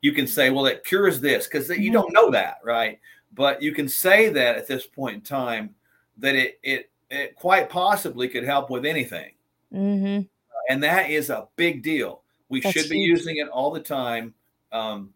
[0.00, 1.82] you can say, well, it cures this because mm-hmm.
[1.82, 2.98] you don't know that, right?
[3.34, 5.74] But you can say that at this point in time
[6.20, 9.32] that it it it quite possibly could help with anything,
[9.72, 10.22] mm-hmm.
[10.68, 12.22] and that is a big deal.
[12.48, 13.18] We that's should be huge.
[13.18, 14.34] using it all the time.
[14.72, 15.12] Um,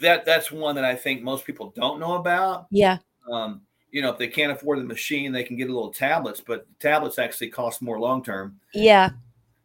[0.00, 2.66] that that's one that I think most people don't know about.
[2.70, 2.98] Yeah.
[3.30, 6.40] Um, you know, if they can't afford the machine, they can get a little tablets,
[6.40, 8.60] but tablets actually cost more long term.
[8.74, 9.10] Yeah.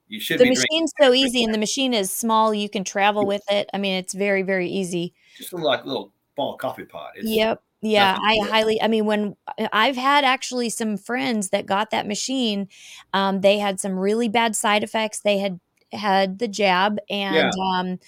[0.08, 0.39] You should.
[0.39, 2.54] The machine's so easy, and the machine is small.
[2.54, 3.69] You can travel with it.
[3.73, 5.13] I mean, it's very, very easy.
[5.38, 7.12] Just like a little small coffee pot.
[7.15, 7.63] It's yep.
[7.82, 8.82] Yeah, I highly.
[8.82, 12.67] I mean, when uh, I've had actually some friends that got that machine,
[13.13, 15.22] um, they had some really bad side effects.
[15.22, 15.60] They had
[15.91, 17.80] had the jab and yeah.
[17.80, 18.00] um,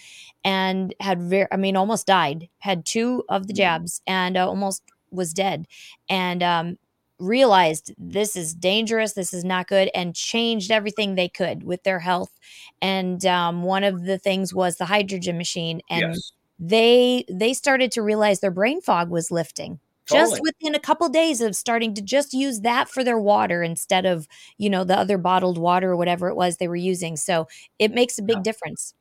[0.43, 1.47] and had very.
[1.51, 2.49] I mean, almost died.
[2.59, 3.57] Had two of the mm-hmm.
[3.57, 5.67] jabs and uh, almost was dead.
[6.09, 6.77] And um,
[7.19, 11.99] realized this is dangerous, this is not good, and changed everything they could with their
[11.99, 12.37] health.
[12.81, 16.31] And um, one of the things was the hydrogen machine, and yes.
[16.59, 19.79] They they started to realize their brain fog was lifting.
[20.05, 20.31] Totally.
[20.31, 24.05] Just within a couple days of starting to just use that for their water instead
[24.05, 27.15] of you know the other bottled water or whatever it was they were using.
[27.17, 27.47] So
[27.79, 28.43] it makes a big yeah.
[28.43, 28.93] difference.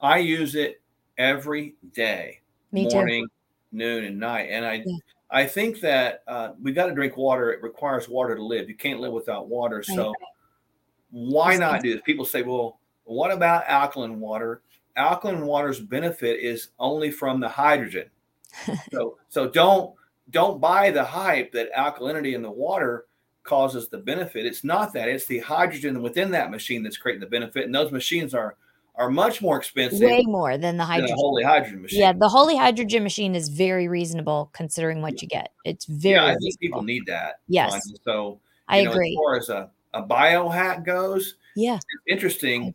[0.00, 0.80] I use it
[1.18, 3.76] every day, Me morning, too.
[3.76, 4.82] noon, and night, and I.
[4.84, 4.96] Yeah
[5.32, 7.52] I think that uh, we got to drink water.
[7.52, 8.68] It requires water to live.
[8.68, 9.82] You can't live without water.
[9.82, 10.12] So
[11.10, 12.02] why not do this?
[12.04, 14.60] People say, well, what about alkaline water?
[14.96, 18.10] Alkaline water's benefit is only from the hydrogen.
[18.92, 19.94] so so don't
[20.30, 23.06] don't buy the hype that alkalinity in the water
[23.42, 24.46] causes the benefit.
[24.46, 25.08] It's not that.
[25.08, 27.64] It's the hydrogen within that machine that's creating the benefit.
[27.64, 28.56] And those machines are
[28.94, 30.00] are much more expensive.
[30.00, 31.16] Way more than the hydrogen.
[31.16, 32.00] Than holy hydrogen machine.
[32.00, 35.52] Yeah, the holy hydrogen machine is very reasonable considering what you get.
[35.64, 36.16] It's very.
[36.16, 37.40] Yeah, I think people need that.
[37.48, 37.80] Yes.
[38.04, 39.10] So I know, agree.
[39.10, 42.74] As far as a, a biohack goes, yeah, interesting.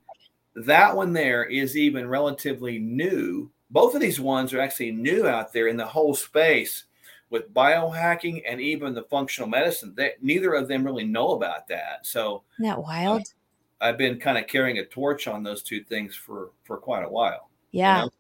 [0.65, 3.51] That one there is even relatively new.
[3.69, 6.85] Both of these ones are actually new out there in the whole space
[7.29, 9.93] with biohacking and even the functional medicine.
[9.95, 12.05] They, neither of them really know about that.
[12.05, 13.21] So, Isn't that wild?
[13.21, 17.03] Uh, I've been kind of carrying a torch on those two things for for quite
[17.03, 17.49] a while.
[17.71, 18.11] Yeah, you know?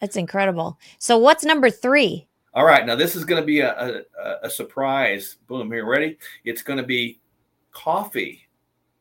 [0.00, 0.78] that's incredible.
[0.98, 2.26] So what's number three?
[2.54, 5.36] All right, now this is going to be a, a, a surprise.
[5.46, 5.70] Boom!
[5.70, 6.18] Here, ready?
[6.44, 7.20] It's going to be
[7.70, 8.43] coffee.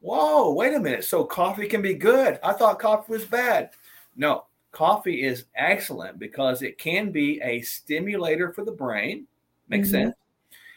[0.04, 0.54] Whoa!
[0.54, 1.06] Wait a minute.
[1.06, 2.40] So coffee can be good.
[2.44, 3.72] I thought coffee was bad.
[4.16, 9.26] No, coffee is excellent because it can be a stimulator for the brain.
[9.70, 10.06] Makes mm-hmm.
[10.06, 10.16] sense.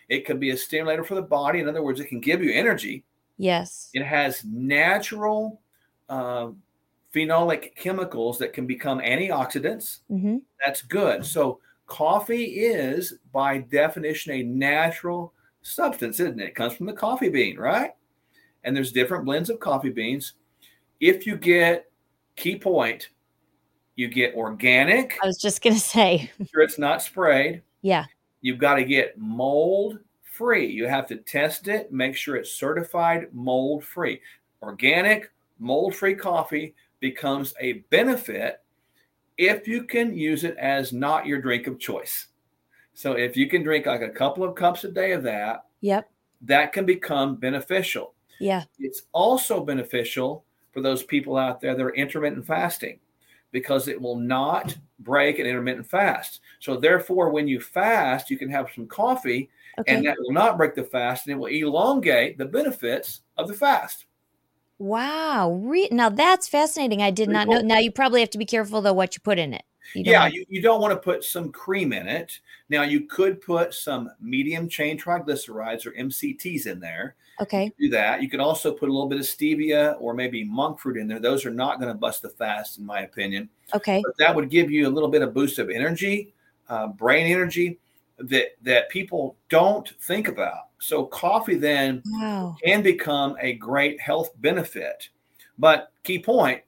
[0.08, 1.60] It can be a stimulator for the body.
[1.60, 3.04] In other words, it can give you energy
[3.38, 3.90] Yes.
[3.92, 5.60] It has natural
[6.08, 6.48] uh,
[7.14, 10.00] phenolic chemicals that can become antioxidants.
[10.10, 10.38] Mm-hmm.
[10.64, 11.24] That's good.
[11.24, 16.48] So, coffee is, by definition, a natural substance, isn't it?
[16.48, 17.94] It comes from the coffee bean, right?
[18.66, 20.34] And there's different blends of coffee beans.
[21.00, 21.90] If you get,
[22.34, 23.08] key point,
[23.94, 25.18] you get organic.
[25.22, 26.30] I was just going to say.
[26.52, 27.62] sure it's not sprayed.
[27.80, 28.04] Yeah.
[28.42, 30.66] You've got to get mold free.
[30.66, 34.20] You have to test it, make sure it's certified mold free.
[34.62, 38.60] Organic, mold free coffee becomes a benefit
[39.38, 42.26] if you can use it as not your drink of choice.
[42.94, 46.10] So if you can drink like a couple of cups a day of that, yep,
[46.42, 48.14] that can become beneficial.
[48.38, 48.64] Yeah.
[48.78, 52.98] It's also beneficial for those people out there that are intermittent fasting
[53.52, 56.40] because it will not break an intermittent fast.
[56.60, 59.94] So therefore when you fast, you can have some coffee Okay.
[59.94, 63.54] And that will not break the fast and it will elongate the benefits of the
[63.54, 64.06] fast.
[64.78, 65.52] Wow.
[65.62, 67.02] Re- now that's fascinating.
[67.02, 67.56] I did Pretty not cool.
[67.56, 67.60] know.
[67.74, 69.64] Now you probably have to be careful though what you put in it.
[69.94, 72.38] You yeah, want- you, you don't want to put some cream in it.
[72.68, 77.16] Now you could put some medium chain triglycerides or MCTs in there.
[77.40, 77.70] Okay.
[77.78, 78.22] Do that.
[78.22, 81.18] You could also put a little bit of stevia or maybe monk fruit in there.
[81.18, 83.48] Those are not going to bust the fast, in my opinion.
[83.74, 84.02] Okay.
[84.04, 86.32] But that would give you a little bit of boost of energy,
[86.68, 87.78] uh, brain energy
[88.18, 90.68] that that people don't think about.
[90.78, 92.56] So coffee then wow.
[92.64, 95.08] can become a great health benefit.
[95.58, 96.62] But key point,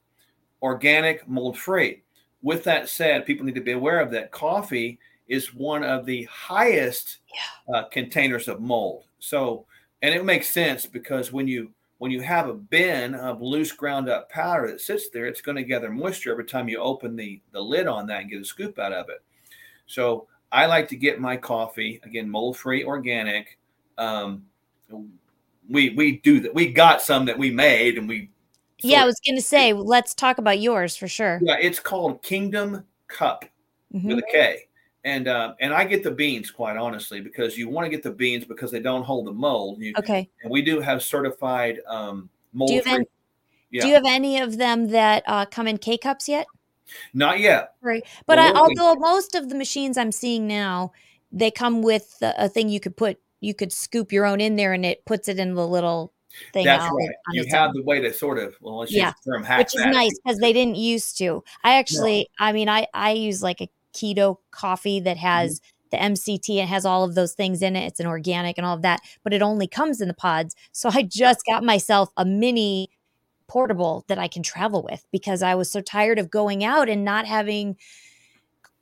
[0.63, 2.03] organic, mold free.
[2.43, 4.99] With that said, people need to be aware of that coffee
[5.29, 7.75] is one of the highest yeah.
[7.75, 9.05] uh, containers of mold.
[9.19, 9.67] So,
[10.03, 14.09] and it makes sense because when you when you have a bin of loose ground
[14.09, 17.41] up powder that sits there, it's going to gather moisture every time you open the
[17.53, 19.23] the lid on that and get a scoop out of it.
[19.87, 23.59] So I like to get my coffee again, mold free, organic.
[23.99, 24.45] Um,
[25.69, 26.55] we we do that.
[26.55, 28.31] We got some that we made, and we.
[28.81, 31.41] Yeah, I was going to say, let's talk about yours for sure.
[31.43, 33.45] Yeah, it's called Kingdom Cup
[33.93, 34.09] mm-hmm.
[34.09, 34.69] with a K,
[35.05, 38.11] and uh, and I get the beans quite honestly because you want to get the
[38.11, 39.81] beans because they don't hold the mold.
[39.81, 40.29] You, okay.
[40.43, 43.05] And we do have certified um, mold free.
[43.71, 43.83] Yeah.
[43.83, 46.47] Do you have any of them that uh, come in K cups yet?
[47.13, 47.75] Not yet.
[47.83, 48.03] Right.
[48.27, 50.93] But I, although most of the machines I'm seeing now,
[51.31, 54.57] they come with a, a thing you could put, you could scoop your own in
[54.57, 56.13] there, and it puts it in the little
[56.53, 56.65] thing.
[56.65, 57.11] That's out right.
[57.33, 57.75] You have own.
[57.77, 59.91] the way to sort of well, let's Yeah, use the term hack which is that.
[59.93, 61.43] nice because they didn't used to.
[61.65, 66.59] I actually, I mean, I I use like a keto coffee that has the MCT
[66.59, 67.87] and has all of those things in it.
[67.87, 70.55] It's an organic and all of that, but it only comes in the pods.
[70.73, 72.91] So I just got myself a mini
[73.47, 77.05] portable that I can travel with because I was so tired of going out and
[77.07, 77.77] not having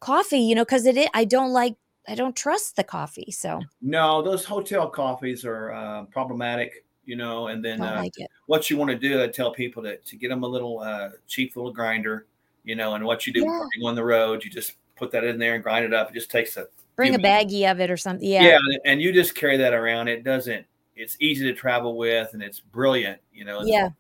[0.00, 1.76] coffee, you know, because it, i- I don't like,
[2.08, 3.30] I don't trust the coffee.
[3.30, 7.46] So No, those hotel coffees are uh, problematic, you know.
[7.48, 8.12] And then uh, like
[8.46, 11.10] what you want to do, I tell people to, to get them a little uh,
[11.26, 12.26] cheap little grinder,
[12.64, 12.94] you know.
[12.94, 13.88] And what you do Yeah.
[13.88, 16.10] on the road, you just put that in there and grind it up.
[16.10, 16.66] It just takes a
[16.96, 17.52] bring a minutes.
[17.54, 18.28] baggie of it or something.
[18.28, 18.42] Yeah.
[18.42, 20.08] Yeah, and- you just carry that around.
[20.08, 20.66] It doesn't.
[20.96, 23.60] It's easy to travel with, and it's brilliant, you know.
[23.62, 23.90] Yeah.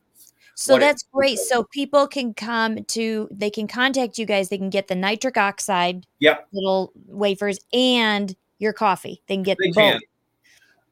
[0.54, 1.38] So what it- that's great.
[1.38, 4.48] So people can come to, they can contact you guys.
[4.48, 9.20] They can get the nitric oxide Yep, little wafers and your coffee.
[9.26, 9.74] They can get they both.
[9.76, 10.00] can.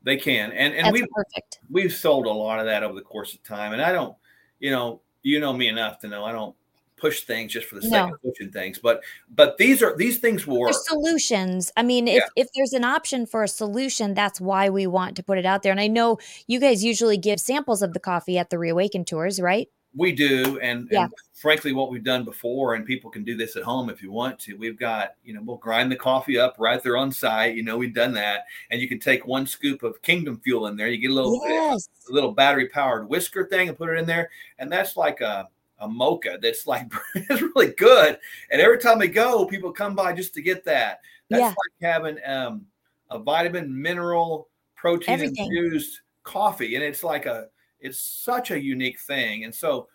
[0.05, 1.61] They can, and and That's we've perfect.
[1.71, 3.73] we've sold a lot of that over the course of time.
[3.73, 4.15] And I don't,
[4.61, 6.55] you know, you know me enough to know I don't
[6.97, 8.13] push things just for the sake No.
[8.13, 8.79] of pushing things.
[8.79, 11.73] But but these are these things will solutions.
[11.77, 15.23] I mean, if, if there's an option for a solution, that's why we want to
[15.23, 15.73] put it out there.
[15.73, 19.41] And I know you guys usually give samples of the coffee at the Reawaken tours,
[19.41, 19.69] right?
[19.97, 21.05] We do, and, Yeah.
[21.05, 24.11] and frankly, what we've done before, and people can do this at home if you
[24.11, 24.55] want to.
[24.57, 27.55] We've got, you know, we'll grind the coffee up right there on site.
[27.55, 30.77] You know, we've done that, and you can take one scoop of Kingdom Fuel in
[30.77, 30.89] there.
[30.89, 31.89] You get a little, Yes.
[32.09, 35.49] a little battery powered whisker thing, and put it in there, and that's like a
[35.81, 38.17] a mocha that's like it's really good.
[38.51, 41.01] And every time we go, people come by just to get that.
[41.29, 41.49] That's Yeah.
[41.49, 42.67] like having um,
[43.11, 45.45] a vitamin, mineral, protein Everything.
[45.47, 47.49] infused coffee, and it's like a
[47.85, 49.45] it's such a unique thing.
[49.45, 49.89] And so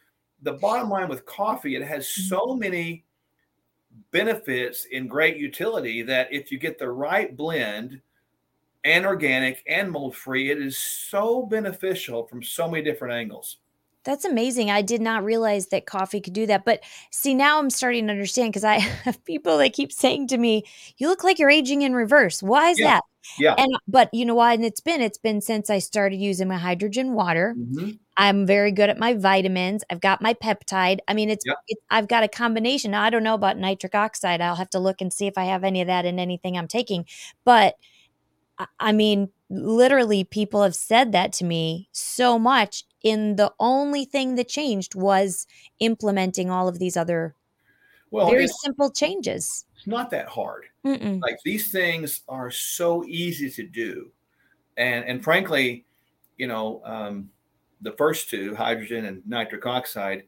[0.43, 2.30] the bottom line with coffee, it has Mm-hmm.
[2.30, 3.06] so many
[4.12, 8.02] benefits in great utility that if you get the right blend
[8.86, 13.58] and organic and mold free, it is so beneficial from so many different angles.
[14.06, 14.71] That's amazing.
[14.71, 16.63] I did not realize that coffee could do that.
[16.65, 20.38] But see, now I'm starting to understand because I have people that keep saying to
[20.38, 20.63] me,
[20.97, 22.41] "You look like you're aging in reverse.
[22.41, 22.82] Why is Yeah.
[22.82, 23.04] that?"
[23.40, 23.56] Yeah.
[23.58, 24.54] And but you know why?
[24.54, 27.56] And it's been it's been since I started using my hydrogen water.
[27.58, 28.00] Mhm.
[28.18, 29.84] I'm very good at my vitamins.
[29.90, 31.00] I've got my peptide.
[31.08, 31.56] I mean, it's, Yep.
[31.70, 32.92] it, I've got a combination.
[32.92, 34.42] Now, I don't know about nitric oxide.
[34.42, 36.68] I'll have to look and see if I have any of that in anything I'm
[36.68, 37.06] taking.
[37.46, 37.76] But
[38.60, 42.86] I- I mean, literally, people have said that to me so much.
[43.04, 45.48] In the only thing that changed was
[45.80, 47.36] implementing all of these other
[48.12, 49.66] Well, very simple changes.
[49.80, 50.65] It's not that hard.
[50.86, 51.22] Mm-mm.
[51.22, 54.12] like these things are so easy to do
[54.78, 55.86] and and frankly
[56.38, 57.30] you know um,
[57.82, 60.24] the first two hydrogen and nitric oxide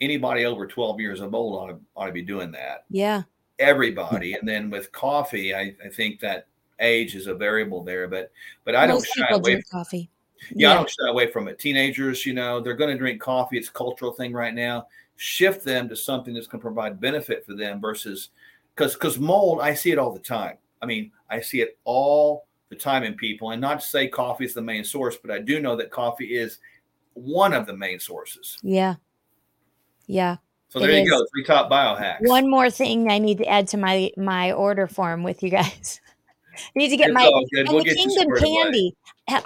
[0.00, 3.22] anybody over 12 years of old ought to, ought to be doing that Yeah.
[3.58, 6.48] everybody and then with coffee I, I think that
[6.80, 8.30] age is a variable there but
[8.64, 10.10] but i don't shy away from, coffee.
[10.54, 13.56] yeah, i don't shy away from it teenagers you know they're going to drink coffee
[13.56, 14.86] it's a cultural thing right now
[15.16, 18.30] shift them to something that's going to provide benefit for them versus
[18.74, 22.46] because because mold i see it all the time i mean i see it all
[22.70, 25.38] the time in people and not to say coffee is the main source but i
[25.38, 26.58] do know that coffee is
[27.14, 28.94] one of the main sources Yeah.
[30.06, 30.36] Yeah.
[30.68, 31.10] so there you is.
[31.10, 34.86] go three top biohacks One more thing I need to add to my my order
[34.88, 36.00] form with you guys.
[36.56, 37.30] I need to get It's my
[37.68, 38.62] We'll the get Kingdom squared away.
[38.62, 38.96] candy.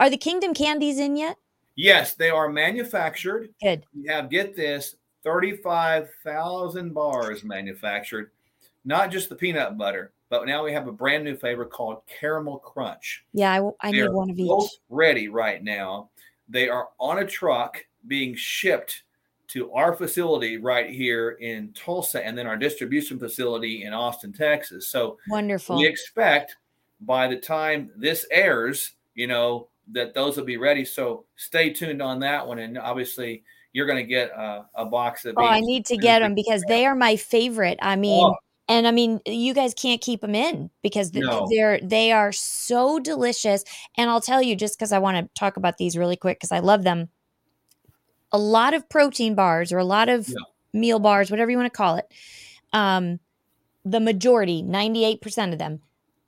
[0.01, 1.37] Are the Kingdom candies in yet?
[1.77, 3.85] yes they are manufactured Good.
[3.95, 8.31] we have get this 35,000 bars manufactured
[8.89, 12.59] not just the peanut butter but now we have a brand new flavor called caramel
[12.59, 14.49] crunch Yeah, I need one of each.
[14.49, 16.11] both ready right now.
[16.49, 19.03] They are on a truck being shipped
[19.49, 24.89] to our facility right here in Tulsa and then our distribution facility in Austin, Texas.
[24.89, 25.77] So Wonderful.
[25.79, 26.57] we expect
[27.01, 30.85] by the time this airs, you know, that those will be ready.
[30.85, 32.59] So stay tuned on that one.
[32.59, 36.19] And obviously, you're going to get a, a box of Oh, I need to get
[36.19, 37.79] them because they are my favorite.
[37.81, 38.37] I mean, Oh.
[38.69, 41.47] And I mean, you guys can't keep them in because No.
[41.51, 43.65] they're they are so delicious.
[43.97, 46.53] And I'll tell you, just because I want to talk about these really quick because
[46.53, 47.09] I love them.
[48.31, 50.35] A lot of protein bars or a lot of Yeah.
[50.73, 52.13] meal bars, whatever you want to call it.
[52.73, 53.21] Um,
[53.85, 55.81] the majority, ninety eight percent of them,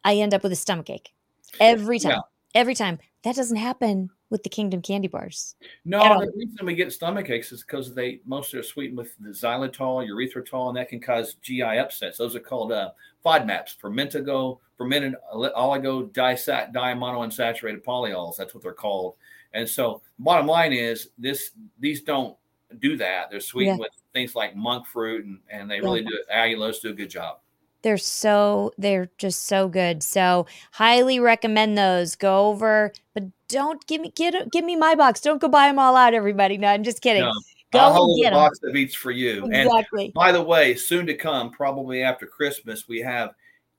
[0.04, 1.12] I end up with a stomach ache
[1.60, 2.12] every time.
[2.12, 2.20] Yeah.
[2.54, 2.98] Every time.
[3.22, 5.56] That doesn't happen with the Kingdom candy bars.
[5.84, 9.30] No, the reason we get stomach aches is because they mostly are sweetened with the
[9.30, 12.16] xylitol, erythritol, and that can cause GI upsets.
[12.16, 12.92] Those are called uh,
[13.24, 18.36] FODMAPs, fermentago, fermented oligo disat diamonounsaturated polyols.
[18.36, 19.16] That's what they're called.
[19.52, 22.36] And so, bottom line is this: these don't
[22.78, 23.30] do that.
[23.30, 23.82] They're sweetened yeah.
[23.82, 26.08] with things like monk fruit, and, and they really yeah.
[26.08, 27.40] do allulose do a good job.
[27.82, 30.02] They're so they're just so good.
[30.02, 32.14] So highly recommend those.
[32.14, 35.20] Go over, but don't give me get give me my box.
[35.20, 36.58] Don't go buy them all out, everybody.
[36.58, 37.22] No, I'm just kidding.
[37.22, 37.32] No.
[37.72, 39.46] Go I'll hold box that beats for you.
[39.46, 40.06] Exactly.
[40.06, 43.30] And by the way, soon to come, probably after Christmas, we have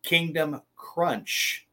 [0.02, 1.68] Kingdom Crunch.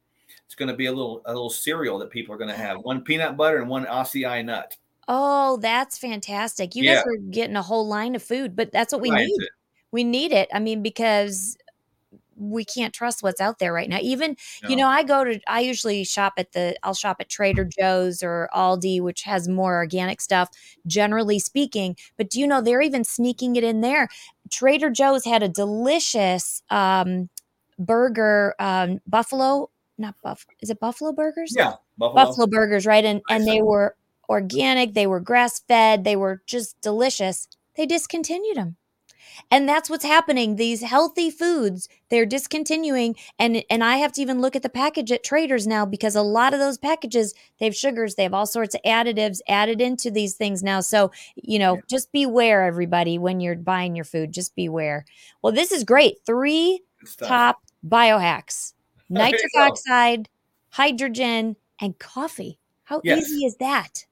[0.45, 2.79] It's going to be a little a little cereal that people are going to have.
[2.79, 2.81] Oh.
[2.81, 4.77] One peanut butter and one acai nut.
[5.07, 6.75] Oh, that's fantastic.
[6.75, 6.97] You yeah.
[6.97, 9.27] guys are getting a whole line of food, but that's what we right.
[9.27, 9.49] need.
[9.93, 10.49] We need it.
[10.53, 11.57] I mean, because
[12.39, 13.99] we can't trust what's out there right now.
[14.01, 14.69] Even, no.
[14.69, 18.23] you know, I go to, I usually shop at the, I'll shop at Trader Joe's
[18.23, 20.51] or Aldi, which has more organic stuff,
[20.87, 21.97] generally speaking.
[22.17, 24.09] But do you know, they're even sneaking it in there.
[24.51, 27.29] Trader Joe's had a delicious um,
[27.79, 31.53] burger, um, buffalo, not buff, is it buffalo burgers?
[31.57, 31.75] Yeah.
[31.99, 33.05] Buffalo, buffalo burgers, right?
[33.05, 33.97] And, and they were
[34.29, 37.49] organic, they were grass fed, they were just delicious.
[37.77, 38.77] They discontinued them.
[39.51, 40.57] And that's what's happening.
[40.57, 43.17] These healthy foods, they're discontinuing.
[43.39, 46.23] And and I have to even look at the package at traders now because a
[46.23, 50.11] lot of those packages, they have sugars, they have all sorts of additives added into
[50.11, 50.81] these things now.
[50.81, 54.33] So, you know, just beware, everybody, when you're buying your food.
[54.33, 55.05] Just beware.
[55.43, 56.17] Well, this is great.
[56.25, 56.83] Three
[57.19, 58.75] top biohacks
[59.09, 60.29] nitric oxide,
[60.71, 62.59] hydrogen, and coffee.
[62.85, 63.19] How yes.
[63.19, 64.07] easy is that?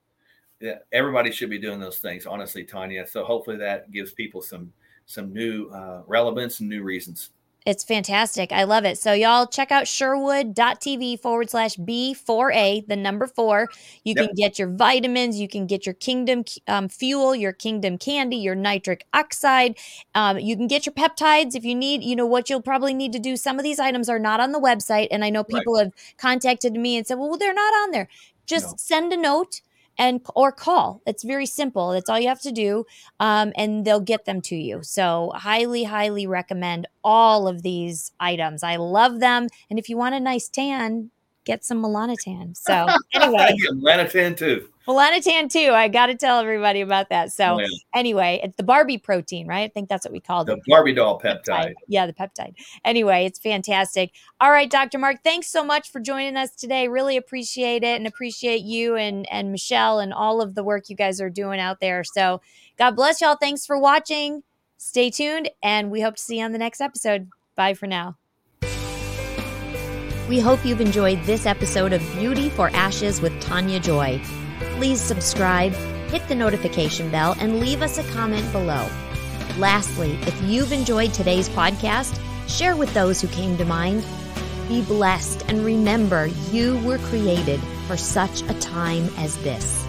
[0.61, 3.07] Yeah, everybody should be doing those things, honestly, Tania.
[3.07, 4.73] So hopefully that gives people some
[5.07, 7.31] some new uh, relevance and new reasons.
[7.67, 8.53] It's fantastic.
[8.53, 8.97] I love it.
[8.97, 13.69] So, y'all check out sherwood.tv forward slash B4A, the number four.
[14.05, 14.27] You yep.
[14.27, 18.55] can get your vitamins, you can get your kingdom um, fuel, your kingdom candy, your
[18.55, 19.77] nitric oxide.
[20.15, 23.13] Um, you can get your peptides if you need, you know, what you'll probably need
[23.15, 23.37] to do.
[23.37, 25.09] Some of these items are not on the website.
[25.11, 25.87] And I know people right.
[25.87, 28.09] have contacted me and said, well, they're not on there.
[28.47, 28.75] Just no.
[28.77, 29.61] send a note
[29.99, 31.03] and or call.
[31.07, 31.93] It's very simple.
[31.93, 32.85] That's all you have to do,
[33.21, 34.83] um, and they'll get them to you.
[34.83, 38.63] So highly, highly recommend all of these items.
[38.63, 41.11] I love them, and if you want a nice tan,
[41.45, 42.57] get some Melanotan.
[42.57, 44.69] So anyway, Melanotan too.
[44.87, 45.73] Melanotan too.
[45.73, 47.33] I got to tell everybody about that.
[47.33, 47.67] So oh, yeah.
[47.95, 49.65] anyway, it's the Barbie protein, right?
[49.65, 50.47] I think that's what we call it.
[50.47, 50.61] the.
[50.69, 51.45] Barbie doll peptide.
[51.49, 51.75] peptide.
[51.89, 52.55] Yeah, the peptide.
[52.85, 54.13] Anyway, it's fantastic.
[54.41, 54.99] All right, Dr.
[54.99, 56.89] Mark, thanks so much for joining us today.
[56.89, 60.97] Really appreciate it and appreciate you and and Michelle and all of the work you
[60.97, 62.05] guys are doing out there.
[62.05, 62.41] So
[62.79, 63.37] God bless y'all.
[63.37, 64.43] Thanks for watching.
[64.79, 67.31] Stay tuned, and we hope to see you on the next episode.
[67.55, 68.17] Bye for now.
[70.29, 74.21] We hope you've enjoyed this episode of Beauty for Ashes with Tania Joy.
[74.77, 75.73] Please subscribe,
[76.11, 78.87] hit the notification bell, and leave us a comment below.
[79.57, 84.05] Lastly, if you've enjoyed today's podcast, share with those who came to mind.
[84.69, 89.86] Be blessed and remember you were created for such a time as this.